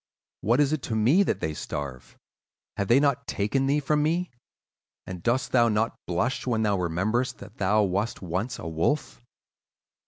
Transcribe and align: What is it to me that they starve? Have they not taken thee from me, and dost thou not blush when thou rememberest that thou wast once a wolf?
What 0.41 0.59
is 0.59 0.73
it 0.73 0.81
to 0.89 0.95
me 0.95 1.21
that 1.21 1.41
they 1.41 1.53
starve? 1.53 2.17
Have 2.75 2.87
they 2.87 2.99
not 2.99 3.27
taken 3.27 3.67
thee 3.67 3.79
from 3.79 4.01
me, 4.01 4.31
and 5.05 5.21
dost 5.21 5.51
thou 5.51 5.69
not 5.69 5.93
blush 6.07 6.47
when 6.47 6.63
thou 6.63 6.79
rememberest 6.79 7.37
that 7.37 7.57
thou 7.57 7.83
wast 7.83 8.19
once 8.19 8.57
a 8.57 8.67
wolf? 8.67 9.21